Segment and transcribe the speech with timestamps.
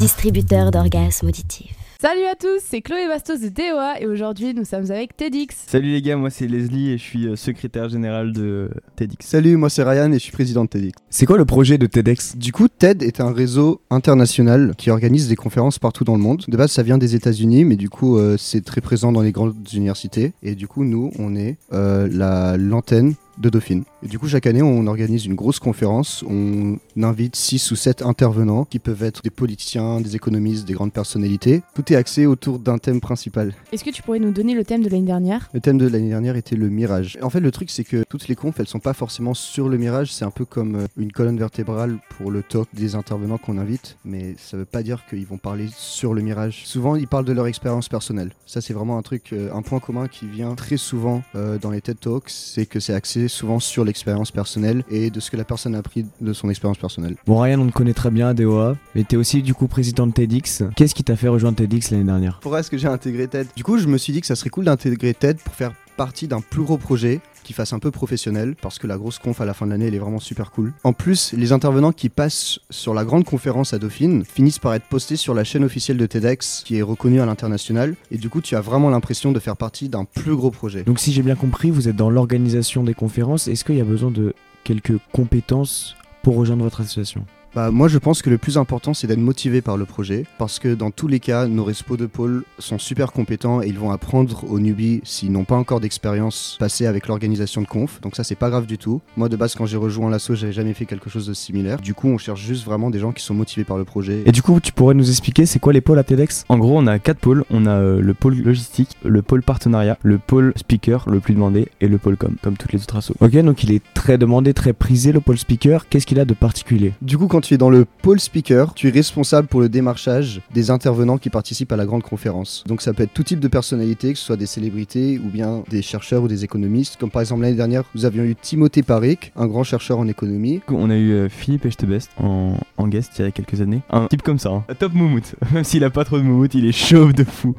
[0.00, 1.74] distributeur d'orgasmes auditifs.
[2.00, 5.54] Salut à tous, c'est Chloé Bastos de DOA et aujourd'hui nous sommes avec TEDx.
[5.66, 9.26] Salut les gars, moi c'est Leslie et je suis euh, secrétaire général de TEDx.
[9.26, 10.96] Salut, moi c'est Ryan et je suis président de TEDx.
[11.10, 12.38] C'est quoi le projet de TEDx?
[12.38, 16.44] Du coup, TED est un réseau international qui organise des conférences partout dans le monde.
[16.48, 19.32] De base, ça vient des États-Unis, mais du coup, euh, c'est très présent dans les
[19.32, 20.32] grandes universités.
[20.42, 23.84] Et du coup, nous, on est euh, la l'antenne de Dauphine.
[24.02, 26.24] Et du coup, chaque année, on organise une grosse conférence.
[26.28, 30.92] On invite 6 ou 7 intervenants qui peuvent être des politiciens, des économistes, des grandes
[30.92, 31.62] personnalités.
[31.74, 33.54] Tout est axé autour d'un thème principal.
[33.72, 35.48] Est-ce que tu pourrais nous donner le thème de l'année dernière?
[35.52, 37.18] Le thème de l'année dernière était le mirage.
[37.22, 39.78] En fait, le truc, c'est que toutes les confs, elles sont pas forcément sur le
[39.78, 40.12] mirage.
[40.12, 43.96] C'est un peu comme euh, une colonne vertébrale pour le talk des intervenants qu'on invite.
[44.04, 46.62] Mais ça veut pas dire qu'ils vont parler sur le mirage.
[46.66, 48.32] Souvent, ils parlent de leur expérience personnelle.
[48.46, 51.70] Ça, c'est vraiment un truc, euh, un point commun qui vient très souvent euh, dans
[51.70, 52.30] les TED Talks.
[52.30, 55.78] C'est que c'est axé souvent sur l'expérience personnelle et de ce que la personne a
[55.78, 57.16] appris de son expérience personnelle.
[57.26, 60.06] Bon, Ryan, on te connaît très bien à DOA, mais t'es aussi du coup président
[60.06, 60.64] de TEDx.
[60.76, 62.38] Qu'est-ce qui t'a fait rejoindre TEDx l'année dernière?
[62.40, 63.48] Pourquoi est-ce que j'ai intégré TED?
[63.56, 66.28] Du coup, je me suis dit que ça serait cool d'intégrer TED pour faire partie
[66.28, 69.44] d'un plus gros projet qui fasse un peu professionnel parce que la grosse conf à
[69.44, 70.72] la fin de l'année elle est vraiment super cool.
[70.84, 74.86] En plus, les intervenants qui passent sur la grande conférence à Dauphine finissent par être
[74.86, 78.40] postés sur la chaîne officielle de TEDx qui est reconnue à l'international et du coup
[78.40, 80.82] tu as vraiment l'impression de faire partie d'un plus gros projet.
[80.82, 83.48] Donc si j'ai bien compris, vous êtes dans l'organisation des conférences.
[83.48, 87.24] Est-ce qu'il y a besoin de quelques compétences pour rejoindre votre association?
[87.52, 90.60] Bah, moi, je pense que le plus important, c'est d'être motivé par le projet, parce
[90.60, 93.90] que dans tous les cas, nos respos de pôle sont super compétents et ils vont
[93.90, 98.00] apprendre aux newbies, s'ils n'ont pas encore d'expérience passée avec l'organisation de conf.
[98.02, 99.00] Donc ça, c'est pas grave du tout.
[99.16, 101.80] Moi, de base, quand j'ai rejoint l'asso, j'avais jamais fait quelque chose de similaire.
[101.80, 104.22] Du coup, on cherche juste vraiment des gens qui sont motivés par le projet.
[104.26, 106.78] Et du coup, tu pourrais nous expliquer c'est quoi les pôles à TEDx En gros,
[106.78, 107.44] on a quatre pôles.
[107.50, 111.66] On a euh, le pôle logistique, le pôle partenariat, le pôle speaker, le plus demandé,
[111.80, 113.14] et le pôle com, comme toutes les autres assos.
[113.18, 115.88] Ok, donc il est très demandé, très prisé le pôle speaker.
[115.88, 116.92] Qu'est-ce qu'il a de particulier?
[117.02, 120.40] Du coup, quand tu es dans le pôle speaker, tu es responsable pour le démarchage
[120.52, 122.64] des intervenants qui participent à la grande conférence.
[122.66, 125.62] Donc ça peut être tout type de personnalités, que ce soit des célébrités ou bien
[125.68, 126.96] des chercheurs ou des économistes.
[126.98, 130.60] Comme par exemple l'année dernière, nous avions eu Timothée Parik, un grand chercheur en économie.
[130.68, 133.82] On a eu euh, Philippe Echtebest en, en guest il y a quelques années.
[133.90, 134.64] Un type comme ça, hein.
[134.78, 135.34] top moumoute.
[135.52, 137.54] Même s'il a pas trop de moumoute, il est chauve de fou.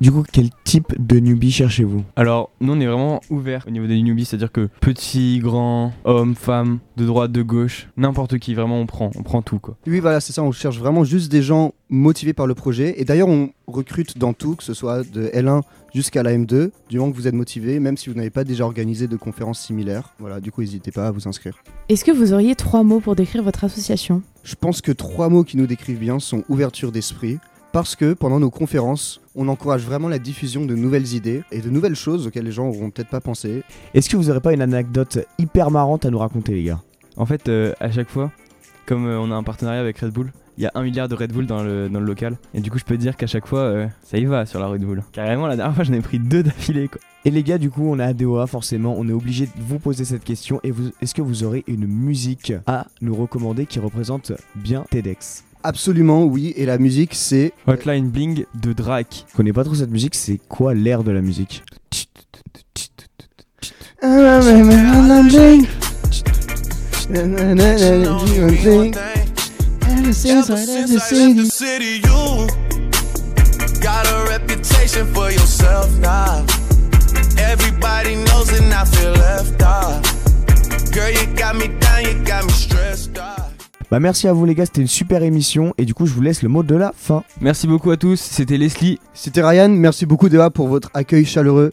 [0.00, 2.04] Du coup, quel type de newbie cherchez-vous?
[2.16, 6.34] Alors, nous on est vraiment ouvert au niveau des newbies, c'est-à-dire que petit, grand, homme,
[6.34, 9.76] femme, de droite, de gauche, n'importe qui, vraiment on prend, on prend tout quoi.
[9.86, 12.98] Oui, voilà, c'est ça, on cherche vraiment juste des gens motivés par le projet.
[12.98, 15.60] Et d'ailleurs, on recrute dans tout, que ce soit de L1
[15.92, 18.64] jusqu'à la M2, du moment que vous êtes motivé, même si vous n'avez pas déjà
[18.64, 20.14] organisé de conférences similaires.
[20.18, 21.58] Voilà, du coup, n'hésitez pas à vous inscrire.
[21.90, 24.22] Est-ce que vous auriez trois mots pour décrire votre association?
[24.44, 27.38] Je pense que trois mots qui nous décrivent bien sont ouverture d'esprit,
[27.72, 31.70] parce que pendant nos conférences, on encourage vraiment la diffusion de nouvelles idées et de
[31.70, 33.62] nouvelles choses auxquelles les gens n'auront peut-être pas pensé.
[33.94, 36.80] Est-ce que vous aurez pas une anecdote hyper marrante à nous raconter, les gars?
[37.16, 38.30] En fait, euh, à chaque fois,
[38.86, 41.14] comme euh, on a un partenariat avec Red Bull, il y a un milliard de
[41.14, 42.36] Red Bull dans le, dans le local.
[42.54, 44.60] Et du coup, je peux te dire qu'à chaque fois, euh, ça y va sur
[44.60, 45.02] la Red Bull.
[45.12, 47.00] Carrément, la dernière fois, j'en ai pris deux d'affilée quoi.
[47.24, 49.78] Et les gars, du coup, on est à DOA, forcément, on est obligé de vous
[49.78, 50.60] poser cette question.
[50.62, 55.44] Et vous, est-ce que vous aurez une musique à nous recommander qui représente bien TEDx
[55.62, 57.52] Absolument, oui, et la musique, c'est...
[57.66, 59.26] Hotline Bling de Drake.
[59.30, 61.62] Je connais pas trop cette musique, c'est quoi l'air de la musique?
[73.80, 76.44] Got a reputation for yourself now.
[77.38, 80.02] Everybody knows and I feel left out.
[80.92, 83.39] Girl, you got me down, you got me stressed out.
[83.90, 85.74] Bah merci à vous les gars, c'était une super émission.
[85.76, 87.24] Et du coup, je vous laisse le mot de la fin.
[87.40, 89.00] Merci beaucoup à tous, c'était Leslie.
[89.14, 91.72] C'était Ryan, merci beaucoup Deva pour votre accueil chaleureux.